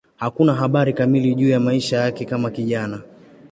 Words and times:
Hakuna 0.15 0.53
habari 0.53 0.93
kamili 0.93 1.35
juu 1.35 1.49
ya 1.49 1.59
maisha 1.59 1.97
yake 1.97 2.25
kama 2.25 2.51
kijana. 2.51 3.01